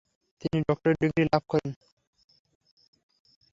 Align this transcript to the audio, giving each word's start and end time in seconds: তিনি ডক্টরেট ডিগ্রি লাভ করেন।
তিনি 0.41 0.57
ডক্টরেট 0.67 0.97
ডিগ্রি 1.03 1.23
লাভ 1.25 1.43
করেন। 1.51 1.71